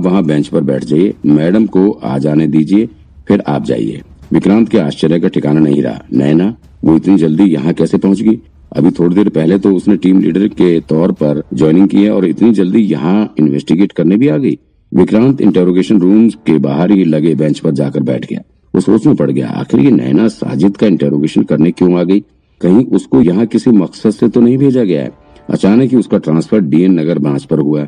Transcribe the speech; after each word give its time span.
आप 0.00 0.06
वहाँ 0.06 0.22
बेंच 0.24 0.46
पर 0.48 0.60
बैठ 0.60 0.84
जाइए। 0.84 1.14
मैडम 1.26 1.64
को 1.66 1.90
आ 1.92 2.16
जाने 2.18 2.46
दीजिए, 2.46 2.86
फिर 3.28 3.42
आप 3.46 3.64
जाइए। 3.64 4.00
विक्रांत 4.32 4.68
के 4.68 4.78
आश्चर्य 4.78 5.18
का 5.20 5.28
ठिकाना 5.28 5.60
नहीं 5.60 5.82
रहा। 5.82 6.00
नैना, 6.12 6.54
वो 6.84 6.96
इतनी 6.96 7.16
जल्दी 7.16 7.44
यहाँ 7.44 7.72
कैसे 7.72 7.98
पहुँच 7.98 8.20
गई? 8.20 8.38
अभी 8.72 8.90
थोड़ी 8.90 9.14
देर 9.14 9.28
पहले 9.28 9.58
तो 9.58 9.74
उसने 9.76 9.96
टीम 9.96 10.20
लीडर 10.20 10.46
के 10.48 10.78
तौर 10.80 11.12
पर 11.12 11.42
ज्वाइनिंग 11.54 11.88
की 11.88 12.04
है 12.04 12.10
और 12.10 12.26
इतनी 12.26 12.52
जल्दी 12.52 12.82
यहाँ 12.82 13.34
इन्वेस्टिगेट 13.38 13.92
करने 13.92 14.16
भी 14.16 14.28
आ 14.28 14.36
गई। 14.36 14.58
विक्रांत 14.92 15.40
इंटरोगेशन 15.40 16.00
रूम 16.00 16.28
के 16.46 16.58
बाहर 16.58 16.90
ही 16.90 17.04
लगे 17.04 17.34
बेंच 17.34 17.58
पर 17.58 17.70
जाकर 17.72 18.02
बैठ 18.02 18.26
गया। 18.26 18.40
वो 18.74 18.80
सोच 18.80 19.06
में 19.06 19.16
पड़ 19.16 19.30
गया, 19.30 19.48
आखिर 19.48 19.80
ये 19.80 19.90
नैना 19.90 20.28
साजिद 20.30 20.76
का 20.76 20.86
इंटेरोगेशन 20.86 21.42
करने 21.42 21.70
क्यों 21.70 21.98
आ 21.98 22.02
गई? 22.02 22.20
कहीं 22.60 22.84
उसको 22.86 23.22
यहाँ 23.22 23.46
किसी 23.46 23.70
मकसद 23.70 24.10
से 24.10 24.28
तो 24.28 24.40
नहीं 24.40 24.58
भेजा 24.58 24.84
गया 24.84 25.02
है? 25.02 25.12
अचानक 25.50 25.90
ही 25.90 25.96
उसका 25.96 26.18
ट्रांसफ़र 26.18 26.60
डीएन 26.60 27.00
नगर 27.00 27.18
ब्रांच 27.18 27.44
पर 27.44 27.58
हुआ। 27.58 27.86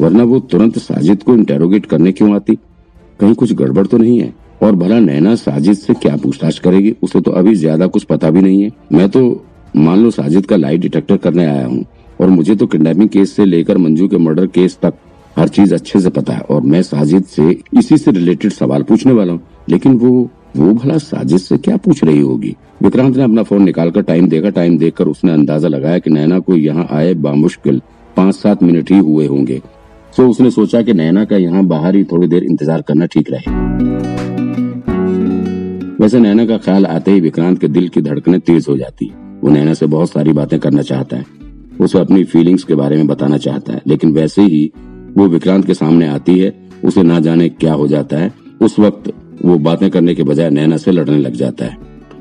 वरना 0.00 0.24
वो 0.24 0.38
तुरंत 0.42 0.78
साजिद 0.78 1.22
को 1.22 1.34
इंटेरोगेट 1.34 1.86
करने 1.86 2.12
क्यों 2.12 2.34
आती? 2.34 2.54
कहीं 3.20 3.34
कुछ 3.34 3.52
गड़बड़ 3.52 3.86
तो 3.86 3.98
नहीं 3.98 4.18
है? 4.20 4.32
और 4.62 4.74
भला 4.76 4.98
नैना 5.00 5.34
साजिद 5.36 5.76
से 5.76 5.94
क्या 5.94 6.16
पूछताछ 6.16 6.58
करेगी? 6.58 6.94
उसे 7.02 7.20
तो 7.20 7.30
अभी 7.30 7.54
ज़्यादा 7.54 7.86
कुछ 7.86 8.04
पता 8.04 8.30
भी 8.30 8.42
नहीं 8.42 8.62
है। 8.62 8.70
मैं 8.92 9.08
तो 9.08 9.44
मान 9.76 9.98
लो 9.98 10.10
साजिद 10.10 10.46
का 10.46 10.56
लाई 10.56 10.78
डिटेक्टर 10.78 11.16
करने 11.18 11.44
आया 11.46 11.66
हूँ, 11.66 11.84
और 12.20 12.28
मुझे 12.28 12.54
तो 12.56 12.66
किडनैपिंग 12.66 13.08
केस 13.08 13.32
से 13.32 13.44
लेकर 13.44 13.78
मंजू 13.78 14.08
के 14.08 14.18
मर्डर 14.18 14.46
केस 14.48 14.78
तक 14.82 14.94
हर 15.36 15.48
चीज़ 15.48 15.74
अच्छे 15.74 16.00
से 16.00 16.10
पता 16.10 16.32
है, 16.32 16.40
और 16.40 16.62
मैं 16.62 16.82
साजिद 16.82 17.24
से 17.26 17.50
इसी 17.78 17.98
से 17.98 18.10
रिलेटेड 18.10 18.52
सवाल 18.52 18.82
पूछने 18.82 19.12
वाला 19.12 19.32
हूँ। 19.32 19.40
लेकिन 19.68 19.94
वो 19.94 20.28
वो 20.56 20.72
भला 20.74 20.96
साजिद 20.98 21.38
से 21.38 21.56
क्या 21.58 21.76
पूछ 21.76 22.02
रही 22.04 22.20
होगी? 22.20 22.54
विक्रांत 22.82 23.16
ने 23.16 23.22
अपना 23.22 23.42
फ़ोन 23.42 23.62
निकालकर 23.62 24.02
टाइम 24.02 24.28
देखा 24.28 24.50
टाइम 24.50 24.78
देखकर 24.78 25.08
उसने 25.08 25.32
अंदाज़ा 25.32 25.68
लगाया 25.68 25.98
कि 25.98 26.10
नैना 26.10 26.38
को 26.38 26.56
यहाँ 26.56 26.86
आए 26.90 27.12
बामुश्किल 27.16 27.80
पाँच 28.16 28.34
सात 28.34 28.62
मिनट 28.62 28.90
ही 28.90 28.98
हुए 28.98 29.26
होंगे। 29.26 29.60
सो 30.16 30.28
उसने 30.28 30.50
सोचा 30.50 30.82
कि 30.82 30.92
नैना 30.94 31.24
का 31.24 31.36
यहाँ 31.36 31.64
बाहर 31.66 31.96
ही 31.96 32.04
थोड़ी 32.04 32.26
देर 32.28 32.44
इंतज़ार 32.44 32.82
करना 32.82 33.06
ठीक 33.06 33.30
रहे। 33.30 33.58
वैसे 35.96 36.18
नैना 36.18 36.44
का 36.46 36.56
ख्याल 36.58 36.86
आते 36.86 37.10
ही 37.10 37.20
विक्रांत 37.20 37.60
के 37.60 37.68
दिल 37.68 37.88
की 37.88 38.00
धड़कने 38.02 38.38
तेज 38.40 38.66
हो 38.68 38.76
जाती। 38.76 39.12
वो 39.42 39.50
नैना 39.50 39.74
से 39.74 39.86
बहुत 39.86 40.10
सारी 40.10 40.32
बातें 40.32 40.58
करना 40.60 40.82
चाहता 40.82 41.16
है। 41.16 41.24
उसे 41.80 41.98
अपनी 41.98 42.24
फीलिंग्स 42.24 42.64
के 42.64 42.74
बारे 42.74 42.96
में 42.96 43.06
बताना 43.06 43.38
चाहता 43.38 43.72
है। 43.72 43.80
लेकिन 43.86 44.12
वैसे 44.12 44.42
ही 44.44 44.70
वो 45.16 45.26
विक्रांत 45.28 45.66
के 45.66 45.74
सामने 45.74 46.08
आती 46.08 46.38
है। 46.38 46.52
उसे 46.84 47.02
ना 47.02 47.20
जाने 47.20 47.48
क्या 47.50 47.72
हो 47.72 47.86
जाता 47.88 48.16
है। 48.16 48.32
उस 48.62 48.78
वक्त 48.78 49.12
वो 49.44 49.58
बातें 49.60 49.88
करने 49.90 50.14
के 50.14 50.22
बजाय 50.22 50.50
नैना 50.50 50.76
से 50.76 50.92
लड़ने 50.92 51.18
लग 51.18 51.34
जाता 51.34 51.64
है। 51.64 51.76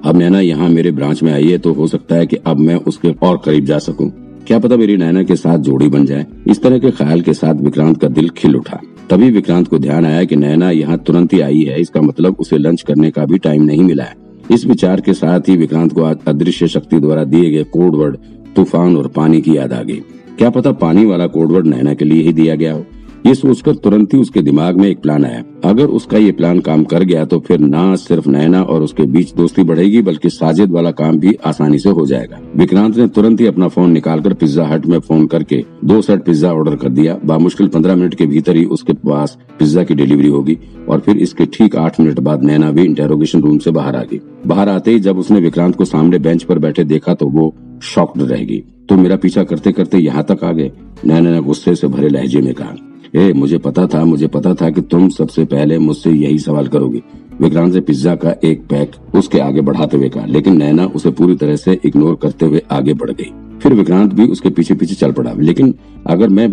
अब 0.05 0.17
नैना 0.17 0.39
यहाँ 0.39 0.69
मेरे 0.69 0.91
ब्रांच 0.91 1.23
में 1.23 1.31
आई 1.33 1.49
है 1.49 1.57
तो 1.57 1.73
हो 1.73 1.87
सकता 1.87 2.15
है 2.15 2.25
कि 2.27 2.35
अब 2.45 2.59
मैं 2.59 2.75
उसके 2.77 3.15
और 3.23 3.41
करीब 3.45 3.65
जा 3.65 3.79
सकूँ। 3.79 4.11
क्या 4.49 4.57
पता 4.59 4.77
मेरी 4.77 4.95
नैना 4.97 5.21
के 5.23 5.35
साथ 5.35 5.57
जोड़ी 5.57 5.87
बन 5.87 6.05
जाए। 6.05 6.25
इस 6.47 6.61
तरह 6.61 6.79
के 6.79 6.91
ख्याल 6.91 7.21
के 7.21 7.33
साथ 7.33 7.55
विक्रांत 7.55 8.01
का 8.01 8.07
दिल 8.07 8.29
खिल 8.29 8.55
उठा। 8.55 8.79
तभी 9.09 9.29
विक्रांत 9.31 9.67
को 9.67 9.79
ध्यान 9.79 10.05
आया 10.05 10.23
कि 10.23 10.35
नैना 10.35 10.69
यहाँ 10.71 10.97
तुरंत 10.97 11.33
ही 11.33 11.39
आई 11.39 11.61
है। 11.63 11.79
इसका 11.81 12.01
मतलब 12.01 12.37
उसे 12.39 12.57
लंच 12.57 12.81
करने 12.81 13.11
का 13.11 13.25
भी 13.25 13.37
टाइम 13.37 13.63
नहीं 13.63 13.83
मिला 13.83 14.03
है। 14.03 14.15
इस 14.51 14.65
विचार 14.65 15.01
के 15.01 15.13
साथ 15.13 15.49
ही 15.49 15.57
विक्रांत 15.57 15.93
को 15.93 16.03
आज 16.03 16.17
अदृश्य 16.27 16.67
शक्ति 16.67 16.99
द्वारा 16.99 17.23
दिए 17.23 17.51
गए 17.51 17.63
कोडवर्ड, 17.63 18.17
तूफ़ान 18.55 18.97
और 18.97 19.07
पानी 19.07 19.41
की 19.41 19.57
याद 19.57 19.73
आ 19.73 19.83
गई। 19.83 20.01
क्या 20.37 20.49
पता 20.49 20.71
पानी 20.71 21.05
वाला 21.05 21.27
कोडवर्ड 21.27 21.67
नैना 21.67 21.93
के 21.93 22.05
लिए 22.05 22.21
ही 22.21 22.33
दिया 22.33 22.55
गया 22.55 22.73
हो। 22.73 22.85
ये 23.25 23.33
सोचकर 23.35 23.75
तुरंत 23.75 24.13
ही 24.13 24.19
उसके 24.19 24.41
दिमाग 24.41 24.77
में 24.77 24.87
एक 24.87 24.99
प्लान 24.99 25.25
आया। 25.25 25.43
अगर 25.63 25.85
उसका 25.87 26.17
ये 26.17 26.31
प्लान 26.31 26.59
काम 26.59 26.83
कर 26.83 27.03
गया 27.03 27.25
तो 27.25 27.39
फिर 27.39 27.59
ना 27.59 27.95
सिर्फ़ 27.95 28.29
नैना 28.29 28.61
और 28.63 28.83
उसके 28.83 29.03
बीच 29.05 29.33
दोस्ती 29.35 29.63
बढ़ेगी, 29.63 30.01
बल्कि 30.01 30.29
साजिद 30.29 30.71
वाला 30.71 30.91
काम 30.91 31.17
भी 31.19 31.33
आसानी 31.45 31.79
से 31.79 31.89
हो 31.89 32.05
जाएगा। 32.05 32.39
विक्रांत 32.55 32.97
ने 32.97 33.07
तुरंत 33.07 33.41
ही 33.41 33.47
अपना 33.47 33.67
फ़ोन 33.67 33.91
निकालकर 33.91 34.33
पिज्जा 34.33 34.65
हट 34.67 34.85
में 34.85 34.97
फ़ोन 34.99 35.27
करके 35.27 35.63
दो 35.85 36.01
सेट 36.01 36.23
पिज्जा 36.25 36.53
ऑर्डर 36.53 36.75
कर 36.75 36.89
दिया। 36.89 37.17
बामुश्किल 37.25 37.67
पंद्रह 37.67 37.95
मिनट 37.95 38.15
के 38.15 38.25
भीतर 38.25 38.55
ही 38.55 38.65
उसके 38.67 38.93
पास 39.03 39.37
पिज्जा 39.59 39.83
की 39.83 39.95
डिलीवरी 39.95 40.29
होगी 40.29 40.57
और 40.89 40.99
फिर 40.99 41.17
इसके 41.19 41.45
ठीक 41.53 41.75
आठ 41.77 41.99
मिनट 41.99 42.19
बाद 42.21 42.43
नैना 42.43 42.71
भी 42.71 42.83
इंटेरोगेशन 42.83 43.41
रूम 43.41 43.57
से 43.57 43.71
बाहर 43.71 43.95
आ 43.95 44.03
गई। 44.03 44.19
बाहर 44.47 44.69
आते 44.69 44.91
ही 44.91 44.99
जब 44.99 45.17
उसने 45.19 45.39
विक्रांत 45.39 45.75
को 45.75 45.85
सामने 45.85 46.19
बेंच 46.19 46.43
पर 46.43 46.59
बैठे 46.59 46.83
देखा 46.85 47.13
तो 47.13 47.27
वो 47.29 47.53
शॉक्ड 47.85 48.21
रहेगी 48.21 48.63
तो 48.89 48.95
मेरा 48.97 49.15
पीछा 49.15 49.43
करते 49.43 49.71
करते 49.71 49.97
यहाँ 49.97 50.23
तक 50.23 50.43
आ 50.43 50.51
गए? 50.51 50.71
नैना 51.05 51.31
ने 51.31 51.41
गुस्से 51.41 51.75
से 51.75 51.87
भरे 51.87 52.09
लहजे 52.09 52.41
में 52.41 52.53
कहा। 52.53 52.75
ए, 53.13 53.31
मुझे 53.33 53.57
पता 53.57 53.85
था, 53.87 54.03
मुझे 54.05 54.27
पता 54.27 54.53
था 54.53 54.69
कि 54.69 54.81
तुम 54.81 55.07
सबसे 55.09 55.45
पहले 55.45 55.77
मुझसे 55.79 56.11
यही 56.11 56.39
सवाल 56.39 56.67
करोगे। 56.67 57.01
विक्रांत 57.41 57.73
ने 57.73 57.79
पिज्जा 57.79 58.15
का 58.15 58.33
एक 58.43 58.61
पैक 58.61 58.91
उसके 59.15 59.39
आगे 59.39 59.61
बढ़ाते 59.61 59.97
हुए 59.97 60.09
कहा, 60.09 60.25
लेकिन 60.25 60.57
नैना 60.57 60.85
उसे 60.85 61.11
पूरी 61.11 61.35
तरह 61.35 61.55
से 61.55 61.79
इग्नोर 61.85 62.15
करते 62.21 62.45
हुए 62.45 62.61
आगे 62.71 62.93
बढ़ 62.93 63.11
गई। 63.11 63.31
फिर 63.59 63.73
विक्रांत 63.73 64.13
भी 64.13 64.25
उसके 64.27 64.49
पीछे 64.49 64.73
पीछे 64.73 64.95
चल 64.95 65.11
पड़ा। 65.11 65.33
लेकिन 65.33 65.73
अगर 66.07 66.29
मैं 66.29 66.47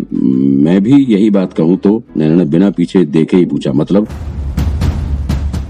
मैं 0.63 0.81
भी 0.83 1.03
यही 1.05 1.29
बात 1.29 1.53
कहूँ 1.53 1.77
तो 1.77 2.01
नैना 2.17 2.35
ने 2.35 2.45
बिना 2.45 2.69
पीछे 2.69 3.05
देखे 3.05 3.37
ही 3.37 3.45
पूछा 3.45 3.71
मतलब? 3.73 4.07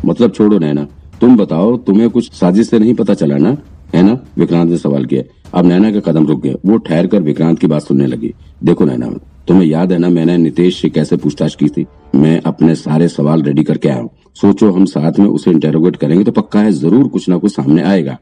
मतलब 0.06 0.32
छोड़ो 0.32 0.58
नैना, 0.60 0.88
तुम 1.22 1.38
बताओ, 1.38 1.78
तुम्हें 1.78 2.10
कुछ 2.10 2.32
साजिश 2.32 2.70
से 2.70 2.80
नहीं 2.80 2.94
पता 2.94 3.14
चला 3.14 3.38
ना? 3.38 3.58
है 3.96 4.02
ना 4.04 4.20
विक्रांत 4.38 4.70
ने 4.70 4.78
सवाल 4.78 5.06
किया। 5.06 5.24
अब 5.54 5.66
नैना 5.66 5.92
का 5.92 6.00
कदम 6.02 6.26
रुक 6.28 6.42
गया। 6.44 6.54
वो 6.66 6.78
ठहर 6.78 7.08
कर 7.08 7.22
विक्रांत 7.22 7.60
की 7.60 7.68
बात 7.68 7.82
सुनने 7.82 8.08
लगी। 8.08 8.34
देखो 8.64 8.86
नैना 8.86 9.10
तुम्हें 9.48 9.68
याद 9.68 9.92
है 9.92 9.98
ना 9.98 10.10
मैंने 10.10 10.38
नितेश 10.38 10.82
से 10.82 10.90
कैसे 10.90 11.18
पूछताछ 11.18 11.56
की 11.56 11.68
थी? 11.68 11.86
मैं 12.16 12.40
अपने 12.42 12.76
सारे 12.76 13.08
सवाल 13.08 13.42
रेडी 13.42 13.64
करके 13.64 13.90
आया 13.90 14.00
हूँ। 14.00 14.10
सोचो 14.36 14.72
हम 14.72 14.86
साथ 14.86 15.20
में 15.20 15.28
उसे 15.28 15.52
इंटेरोगेट 15.52 15.96
करेंगे 15.96 16.24
तो 16.24 16.32
पक्का 16.32 16.60
है 16.60 16.72
ज़रूर 16.72 17.08
कुछ 17.08 17.30
ना 17.30 17.38
कुछ 17.38 17.52
सामने 17.52 17.84
आएगा। 17.84 18.18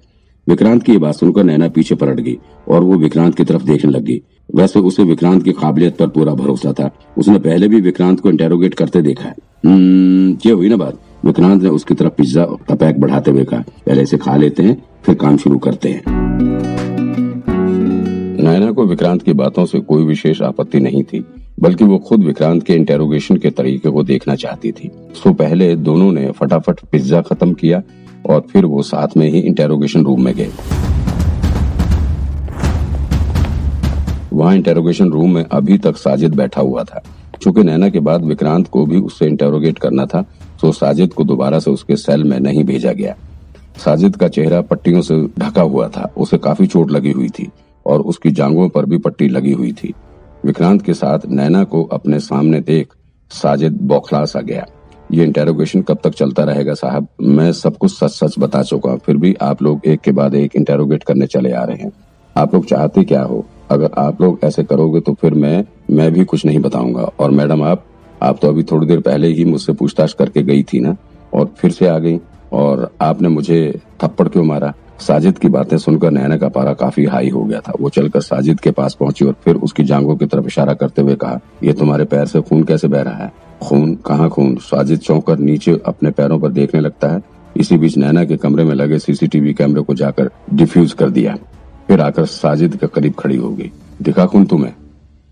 विक्रांत 0.48 0.84
की 0.84 0.98
बात 0.98 1.16
सुनकर 1.16 1.44
नैना 1.44 1.68
पीछे 1.68 1.96
पलट 1.96 2.20
गई 2.20 2.38
और 2.68 2.84
वो 2.84 2.98
विक्रांत 2.98 3.36
की 3.36 3.44
तरफ़ 3.44 3.64
देखने 3.64 3.92
लगी 3.92 4.22
वैसे 4.56 4.80
उसे 4.80 5.04
विक्रांत 5.04 5.44
की 5.44 5.52
काबिलियत 5.54 5.98
पर 5.98 6.08
पूरा 6.08 6.34
भरोसा 6.34 6.74
था। 6.74 6.90
उसने 7.18 7.40
पहले 7.40 7.68
भी 7.68 7.82
विक्रांत 7.82 8.20
को 8.20 8.30
इंटेरोगेट 8.30 8.74
करते 8.74 9.02
देखा 9.02 9.24
है। 9.24 9.36
हम्म, 9.66 10.38
ये 10.46 10.52
हुई 10.52 10.70
ना 10.70 10.76
बात। 10.76 11.00
विक्रांत 11.26 11.62
ने 11.64 11.70
उसकी 11.70 11.94
तरफ़ 11.94 12.14
पिज्जा 12.14 12.46
का 12.68 12.76
पैक 12.76 13.00
बढ़ाते 13.00 13.32
हुए 13.32 13.44
कहा 13.44 13.64
पहले 13.86 14.02
इसे 14.02 14.18
खा 14.18 14.36
लेते 14.36 14.64
हैं 14.64 14.82
फिर 15.06 15.16
काम 15.16 15.38
शुरू 15.38 15.58
करते 15.60 15.90
हैं। 15.90 16.85
नैना 18.56 18.72
को 18.72 18.84
विक्रांत 18.86 19.22
की 19.22 19.34
बातों 19.34 19.66
से 19.66 19.80
कोई 19.82 20.04
विशेष 20.06 20.42
आपत्ति 20.42 20.80
नहीं 20.80 21.04
थी, 21.04 21.20
बल्कि 21.60 21.86
वो 21.86 21.98
खुद 22.00 22.24
विक्रांत 22.24 22.64
के 22.64 22.74
इंटेरोगेशन 22.74 23.38
के 23.38 23.50
तरीके 23.52 23.90
को 23.90 24.04
देखना 24.04 24.36
चाहती 24.36 24.72
थी। 24.72 24.90
सो 25.16 25.34
पहले 25.34 25.76
दोनों 25.78 26.12
ने 26.12 26.30
फटाफट 26.32 26.80
पिज्जा 26.92 27.22
खत्म 27.22 27.54
किया 27.54 27.82
और 28.26 28.40
फिर 28.52 28.66
वो 28.66 28.82
साथ 28.82 29.18
में 29.18 29.28
ही 29.30 29.40
इंटेरोगेशन 29.40 30.06
रूम 30.06 30.24
में 30.26 30.34
गए। 30.36 30.50
वहाँ 34.34 34.56
इंटेरोगेशन 34.56 35.12
रूम 35.12 35.36
में 35.36 35.44
अभी 35.44 35.78
तक 35.78 35.98
साजिद 35.98 36.36
बैठा 36.36 36.62
हुआ 36.62 36.84
था। 36.84 37.04
चूँकि 37.42 37.64
नैना 37.64 37.90
के 37.90 38.00
बाद 38.02 38.26
विक्रांत 38.26 38.68
को 38.68 38.86
भी 38.86 39.02
उससे 39.02 39.28
इंटेरोगेट 39.28 39.80
करना 39.80 40.06
था 40.06 40.26
तो 40.62 40.72
साजिद 40.72 41.14
को 41.14 41.24
दोबारा 41.26 41.60
से 41.60 41.72
उसके 41.72 41.96
सेल 41.98 42.24
में 42.24 42.40
नहीं 42.40 42.64
भेजा 42.64 42.94
गया। 42.94 43.16
साजिद 43.78 44.16
का 44.16 44.28
चेहरा 44.30 44.62
पट्टियों 44.64 45.02
से 45.02 45.22
ढका 45.40 45.62
हुआ 45.64 45.88
था, 45.90 46.12
उसे 46.18 46.38
काफ़ी 46.40 46.68
चोट 46.68 46.92
लगी 46.92 47.12
हुई 47.12 47.30
थी। 47.30 47.52
और 47.86 48.02
उसकी 48.02 48.32
जांगों 48.32 48.70
पर 48.70 48.86
भी 48.86 48.98
पट्टी 48.98 49.28
लगी 49.28 49.52
हुई 49.52 49.72
थी। 49.74 49.94
विक्रांत 50.46 50.82
के 50.82 50.94
साथ 50.94 51.20
नैना 51.28 51.64
को 51.64 51.84
अपने 51.84 52.20
सामने 52.20 52.60
देख 52.62 52.94
साजिद 53.32 53.82
बौखला 53.82 54.26
सा 54.26 54.42
गया। 54.42 54.66
ये 55.12 55.24
इंटेरोगेशन 55.24 55.82
कब 55.82 55.98
तक 56.04 56.10
चलता 56.10 56.44
रहेगा 56.44 56.74
साहब? 56.74 57.08
मैं 57.22 57.52
सब 57.52 57.78
कुछ 57.78 57.98
सच 58.00 58.12
सच 58.12 58.36
बता 58.40 58.62
चुका 58.64 58.96
फिर 58.96 59.18
भी 59.18 59.36
आप 59.42 59.62
लोग 59.62 59.82
एक 59.86 60.00
के 60.00 60.12
बाद 60.12 60.36
एक 60.36 60.56
इंटेरोगेट 60.56 61.04
करने 61.04 61.28
चले 61.28 61.52
आ 61.52 61.64
रहे 61.64 61.78
हैं। 61.78 61.92
आप 62.38 62.54
लोग 62.54 62.66
चाहते 62.66 63.04
क्या 63.04 63.22
हो? 63.22 63.46
अगर 63.70 63.92
आप 63.98 64.22
लोग 64.22 64.40
ऐसे 64.44 64.64
करोगे 64.64 65.00
तो 65.00 65.14
फिर 65.14 65.34
मैं 65.34 65.66
मैं 65.92 66.12
भी 66.14 66.26
कुछ 66.26 66.46
नहीं 66.46 66.60
बताऊँगा। 66.60 67.10
और 67.20 67.32
मैडम, 67.32 67.64
आप 67.64 67.86
आप 68.24 68.40
तो 68.42 68.48
अभी 68.48 68.64
थोड़ी 68.64 68.88
देर 68.88 69.00
पहले 69.00 69.28
ही 69.28 69.46
मुझसे 69.46 69.74
पूछताछ 69.74 70.14
करके 70.14 70.44
गई 70.44 70.64
थी 70.64 70.80
ना? 70.80 70.96
और 71.34 71.54
फिर 71.58 71.72
से 71.72 71.88
आ 71.88 71.98
गई? 72.00 72.20
और 72.54 72.92
आपने 73.02 73.30
मुझे 73.30 73.82
थप्पड़ 74.04 74.28
क्यों 74.28 74.44
मारा? 74.44 74.74
साजिद 75.00 75.38
की 75.38 75.48
बातें 75.48 75.78
सुनकर 75.78 76.12
नैना 76.12 76.38
का 76.38 76.48
पारा 76.48 76.74
काफ़ी 76.74 77.06
हाई 77.06 77.30
हो 77.30 77.44
गया 77.44 77.60
था। 77.60 77.74
वो 77.82 77.90
चलकर 77.90 78.22
साजिद 78.22 78.60
के 78.60 78.72
पास 78.72 78.98
पहुँची 79.00 79.26
और 79.26 79.36
फिर 79.44 79.56
उसकी 79.56 79.84
जांगों 79.84 80.16
की 80.16 80.26
तरफ़ 80.26 80.46
इशारा 80.46 80.74
करते 80.74 81.02
हुए 81.02 81.16
कहा, 81.16 81.40
ये 81.64 81.74
तुम्हारे 81.74 82.06
पैर 82.06 82.26
से 82.26 82.42
खून 82.42 82.64
कैसे 82.64 82.88
बह 82.88 83.02
रहा 83.02 83.24
है? 83.24 83.34
खून? 83.62 83.96
कहाँ 83.96 84.30
खून? 84.30 84.56
साजिद 84.56 85.00
चौंक 85.00 85.28
कर 85.28 85.38
नीचे 85.38 85.82
अपने 85.86 86.12
पैरों 86.12 86.40
पर 86.40 86.52
देखने 86.52 86.82
लगता 86.82 87.08
है। 87.08 87.22
इसी 87.58 87.78
बीच 87.78 87.98
नैना 87.98 88.26
के 88.26 88.38
कमरे 88.38 88.64
में 88.64 88.76
लगे 88.76 89.00
सीसीटीवी 89.00 89.54
कैमरे 89.54 89.82
को 89.82 89.94
जाकर 89.94 90.30
डिफ्यूज 90.54 90.94
कर 90.94 91.10
दिया। 91.10 91.36
फिर 91.88 92.02
आकर 92.02 92.26
साजिद 92.26 92.76
के 92.76 92.88
करीब 92.88 93.14
खड़ी 93.20 93.38
हो 93.38 93.50
गई। 93.50 93.72
दिखा 94.02 94.26
खून 94.26 94.46
तुम्हें? 94.46 94.74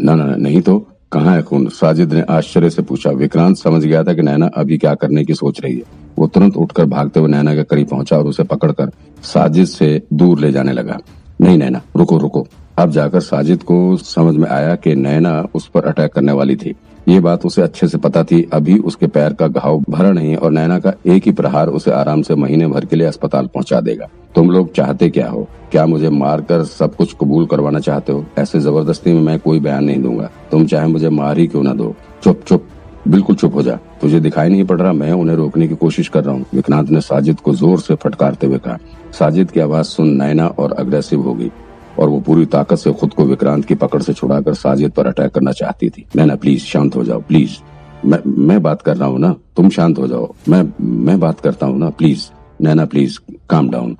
न 0.01 0.10
न, 0.10 0.42
नहीं 0.42 0.62
तो 0.62 0.88
कहाँ 1.12 1.36
है 1.36 1.44
खून? 1.44 1.68
साजिद 1.68 2.13
ने 2.13 2.21
आश्चर्य 2.21 2.69
से 2.69 2.81
पूछा। 2.81 3.10
विक्रांत 3.10 3.57
समझ 3.57 3.86
गया 3.86 4.04
था 4.04 4.13
कि 4.13 4.21
नैना 4.21 4.45
अभी 4.48 4.77
क्या 4.77 4.95
करने 4.95 5.25
की 5.25 5.33
सोच 5.33 5.62
रही 5.62 5.75
है। 5.75 6.03
वो 6.19 6.27
तुरंत 6.27 6.57
उठकर 6.57 6.86
भागते 6.86 7.19
हुए 7.19 7.30
नैना 7.30 7.56
के 7.56 7.63
करीब 7.63 7.88
पहुँचा 7.88 8.18
और 8.18 8.27
उसे 8.27 8.44
पकड़कर 8.44 8.92
साजिद 9.24 9.65
से 9.65 10.01
दूर 10.13 10.39
ले 10.39 10.51
जाने 10.51 10.71
लगा। 10.71 10.98
नहीं, 11.42 11.57
नैना, 11.57 11.81
रुको 11.95 12.18
रुको। 12.18 12.48
अब 12.77 12.89
जाकर 12.89 13.19
साजिद 13.19 13.63
को 13.63 13.98
समझ 13.98 14.36
में 14.36 14.50
आया 14.50 14.75
कि 14.75 14.95
नैना 14.95 15.48
उस 15.56 15.68
पर 15.68 15.86
अटैक 15.86 16.13
करने 16.13 16.31
वाली 16.31 16.56
थी। 16.56 16.75
ये 17.07 17.19
बात 17.19 17.45
उसे 17.45 17.62
अच्छे 17.62 17.88
से 17.88 17.98
पता 17.98 18.24
थी। 18.24 18.50
अभी 18.54 18.77
उसके 18.77 19.07
पैर 19.07 19.33
का 19.33 19.48
घाव 19.48 19.83
भरा 19.89 20.12
नहीं 20.12 20.36
और 20.36 20.51
नैना 20.51 20.80
का 20.80 20.94
एक 21.06 21.24
ही 21.25 21.31
प्रहार 21.31 21.68
उसे 21.68 21.92
आराम 21.92 22.21
से 22.21 22.36
महीने 22.36 22.68
भर 22.68 22.86
के 22.86 22.95
लिए 22.95 23.07
अस्पताल 23.07 23.48
पहुँचा 23.48 23.81
देगा। 23.81 24.07
तुम 24.36 24.50
लोग 24.50 24.74
चाहते 24.74 25.10
क्या 25.10 25.30
हो? 25.30 25.48
क्या 25.71 25.86
मुझे 25.86 26.10
मार 26.10 26.42
कर 26.42 26.63
सब 26.63 26.95
कुछ 26.95 27.15
कबूल 27.21 27.45
करवाना 27.45 27.80
चाहते 27.80 28.13
हो? 28.13 28.25
ऐसे 28.38 28.60
ज़बरदस्ती 28.60 29.13
में 29.13 29.21
मैं 29.21 29.39
कोई 29.39 29.60
बयान 29.60 29.83
नहीं 29.83 30.01
दूँगा। 30.01 30.30
तुम 30.51 30.65
चाहे 30.65 30.88
मुझे 30.88 31.10
मार 31.10 31.38
ही 31.38 31.48
क्यों 31.48 31.63
ना 31.63 31.74
दो। 31.74 31.95
चुप 32.24 32.42
चुप। 32.48 32.68
बिल्कुल 33.08 33.36
चुप 33.36 33.56
हो 33.56 33.62
जा। 33.62 33.76
तुझे 34.02 34.20
दिखाई 34.20 34.50
नहीं 34.50 34.64
पड़ 34.64 34.80
रहा, 34.82 34.92
मैं 34.94 35.12
उन्हें 35.12 35.36
रोकने 35.36 35.68
की 35.68 35.76
कोशिश 35.76 36.08
कर 36.08 36.24
रहा 36.24 36.36
हूँ। 36.36 36.46
विक्रांत 36.54 36.90
ने 36.90 37.02
साजिद 37.02 37.40
को 37.40 37.54
ज़ोर 37.56 37.80
से 37.80 37.96
फटकारते 37.96 38.48
हुए 38.48 38.58
कहा, 38.58 38.78
साजिद 39.20 39.52
की 39.52 39.60
आवाज़ 39.60 39.86
सुन 39.88 40.10
नैना 40.18 40.48
और 40.48 40.72
अग्रेसिव 40.74 41.22
हो 41.22 41.34
गई 41.34 41.52
और 42.00 42.10
वो 42.10 42.20
पूरी 42.20 42.46
ताकत 42.46 42.78
से 42.78 42.94
खुद 42.94 43.14
को 43.14 43.26
विक्रांत 43.26 43.66
की 43.66 43.76
पकड़ 43.76 44.02
से 44.02 44.14
छुड़ाकर 44.14 44.54
साजिद 44.54 44.92
पर 44.92 45.08
अटैक 45.08 45.32
करना 45.32 45.52
चाहती 45.52 45.90
थी। 45.90 46.06
नैना 46.16 46.36
प्लीज़ 46.36 46.64
शांत 46.64 46.96
हो 46.96 47.04
जाओ 47.04 47.22
प्लीज़ 47.22 47.58
मैं 48.06 48.20
मैं 48.48 48.62
बात 48.62 48.82
कर 48.82 48.98
रहा 48.98 49.10
हूँ 49.10 49.20
ना? 49.20 49.36
तुम 49.58 49.70
शांत 49.70 50.00
हो 50.00 50.08
जाओ। 50.08 50.34
मैं 50.50 50.64
मैं 50.82 51.20
बात 51.20 51.40
करता 51.40 51.66
हूँ 51.66 51.78
ना? 51.80 51.90
Please 51.90 52.26
Naina 52.62 52.86
please 52.86 53.18
calm 53.50 53.70
down 53.70 53.96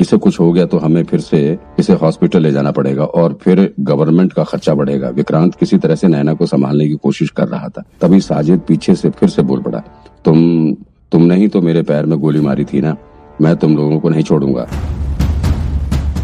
इसे 0.00 0.16
कुछ 0.16 0.38
हो 0.40 0.50
गया 0.52 0.64
तो 0.66 0.78
हमें 0.78 1.02
फिर 1.04 1.20
से 1.20 1.38
इसे 1.78 1.92
हॉस्पिटल 1.94 2.42
ले 2.42 2.50
जाना 2.52 2.70
पड़ेगा 2.72 3.04
और 3.04 3.38
फिर 3.42 3.60
गवर्नमेंट 3.80 4.32
का 4.32 4.44
खर्चा 4.44 4.74
बढ़ेगा। 4.74 5.08
विक्रांत 5.10 5.54
किसी 5.54 5.78
तरह 5.78 5.94
से 5.94 6.08
नैना 6.08 6.34
को 6.34 6.46
संभालने 6.46 6.88
की 6.88 6.94
कोशिश 6.96 7.30
कर 7.30 7.48
रहा 7.48 7.68
था। 7.68 7.84
तभी 8.00 8.20
साजिद 8.22 8.60
पीछे 8.68 8.94
से 8.94 9.10
फिर 9.10 9.28
से 9.28 9.42
बोल 9.42 9.62
पड़ा, 9.62 9.82
तुम 10.24 10.72
तुमने 11.12 11.36
ही 11.36 11.48
तो 11.48 11.60
मेरे 11.60 11.82
पैर 11.82 12.06
में 12.06 12.18
गोली 12.18 12.40
मारी 12.40 12.64
थी 12.64 12.80
ना? 12.80 12.96
मैं 13.40 13.56
तुम 13.56 13.76
लोगों 13.76 13.98
को 14.00 14.08
नहीं 14.08 14.22
छोड़ूँगा। 14.22 14.66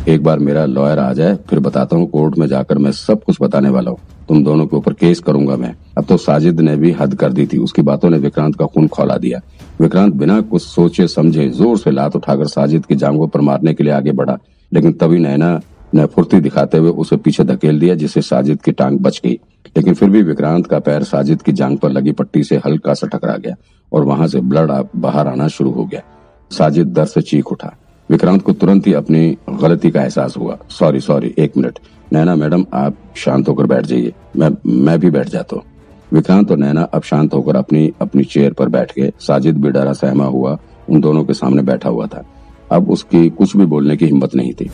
एक 0.08 0.22
बार 0.25 0.38
मेरा 0.38 0.64
लॉयर 0.66 0.98
आ 0.98 1.12
जाए, 1.12 1.36
फिर 1.48 1.58
बताता 1.60 1.96
हूँ 1.96 2.06
कोर्ट 2.10 2.38
में 2.38 2.46
जाकर 2.46 2.78
मैं 2.78 2.92
सब 2.92 3.22
कुछ 3.25 3.36
बताने 3.42 3.68
वाला 3.68 3.90
हूँ। 3.90 3.98
तुम 4.28 4.42
दोनों 4.44 4.66
के 4.66 4.76
ऊपर 4.76 4.92
केस 4.92 5.20
करूँगा 5.20 5.56
मैं। 5.56 5.75
अब 5.98 6.04
तो 6.04 6.16
साजिद 6.16 6.60
ने 6.60 6.76
भी 6.76 6.90
हद 6.92 7.14
कर 7.14 7.32
दी 7.32 7.46
थी। 7.46 7.58
उसकी 7.58 7.82
बातों 7.82 8.10
ने 8.10 8.18
विक्रांत 8.18 8.56
का 8.56 8.66
खून 8.66 8.88
खोला 8.88 9.16
दिया। 9.16 9.40
विक्रांत 9.80 10.14
बिना 10.14 10.40
कुछ 10.40 10.62
सोचे 10.62 11.06
समझे 11.08 11.48
ज़ोर 11.48 11.78
से 11.78 11.90
लात 11.90 12.16
उठाकर 12.16 12.46
साजिद 12.46 12.86
की 12.86 12.94
जांगों 12.94 13.28
पर 13.28 13.40
मारने 13.40 13.74
के 13.74 13.84
लिए 13.84 13.92
आगे 13.92 14.12
बढ़ा, 14.12 14.38
लेकिन 14.72 14.92
तभी 14.92 15.19
नैना 15.19 15.60
ने 15.94 16.04
फुर्ती 16.06 16.40
दिखाते 16.40 16.78
हुए 16.78 16.90
उसे 16.90 17.16
पीछे 17.16 17.44
धकेल 17.44 17.80
दिया, 17.80 17.94
जिससे 17.94 18.22
साजिद 18.22 18.62
की 18.62 18.72
टांग 18.72 18.98
बच 18.98 19.20
गई। 19.24 19.38
लेकिन 19.76 19.94
फिर 19.94 20.10
भी 20.10 20.22
विक्रांत 20.22 20.66
का 20.66 20.78
पैर 20.78 21.02
साजिद 21.02 21.42
की 21.42 21.52
जांग 21.52 21.76
पर 21.78 21.90
लगी 21.90 22.12
पट्टी 22.12 22.42
से 22.44 22.60
हल्का 22.66 22.94
सा 22.94 23.06
टकरा 23.06 23.36
गया 23.36 23.54
और 23.92 24.04
वहाँ 24.04 24.26
से 24.26 24.40
ब्लड 24.40 24.70
बाहर 24.96 25.28
आना 25.28 25.48
शुरू 25.48 25.70
हो 25.70 25.84
गया। 25.84 26.02
साजिद 26.50 26.86
दर 26.86 27.04
से 27.04 27.20
चीख 27.22 27.52
उठा। 27.52 27.72
विक्रांत 28.10 28.42
को 28.42 28.52
तुरंत 28.52 28.86
ही 28.86 28.92
अपनी 28.92 29.36
गलती 29.50 29.90
का 29.90 30.02
एहसास 30.02 30.36
हुआ। 30.36 30.56
सॉरी 30.70 31.00
सॉरी, 31.00 31.34
एक 31.38 31.56
मिनट। 31.56 31.78
नैना, 32.12 32.34
मैडम, 32.36 32.64
आप 32.75 32.96
शांत 33.16 33.48
होकर 33.48 33.66
बैठ 33.66 33.86
जाइए। 33.86 34.12
मैं 34.36 34.50
मैं 34.66 34.98
भी 35.00 35.10
बैठ 35.10 35.28
जाता 35.28 35.56
हूँ। 35.56 35.64
विक्रांत 36.12 36.50
और 36.50 36.56
नैना 36.56 36.82
अब 36.82 37.03
शांत 37.03 37.35
होकर 37.35 37.56
अपनी 37.56 37.93
अपनी 38.00 38.25
चेयर 38.25 38.53
पर 38.53 38.69
बैठ 38.69 38.93
गए। 38.99 39.12
साजिद 39.20 39.62
भी 39.62 39.70
डरा 39.70 39.93
सहमा 39.93 40.25
हुआ, 40.25 40.59
उन 40.91 41.00
दोनों 41.00 41.25
के 41.25 41.32
सामने 41.32 41.62
बैठा 41.62 41.88
हुआ 41.88 42.06
था। 42.06 42.25
अब 42.73 42.91
उसकी 42.91 43.31
कुछ 43.31 43.56
भी 43.56 43.67
बोलने 43.67 43.97
की 43.97 44.06
हिम्मत 44.06 44.35
नहीं 44.35 44.53
थी। 44.53 44.70